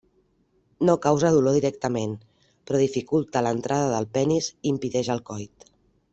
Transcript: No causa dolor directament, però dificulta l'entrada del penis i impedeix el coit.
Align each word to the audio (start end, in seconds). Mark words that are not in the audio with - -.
No 0.89 0.95
causa 1.03 1.29
dolor 1.35 1.57
directament, 1.57 2.15
però 2.71 2.81
dificulta 2.85 3.45
l'entrada 3.49 3.93
del 3.93 4.09
penis 4.19 4.49
i 4.57 4.73
impedeix 4.75 5.13
el 5.19 5.23
coit. 5.31 5.71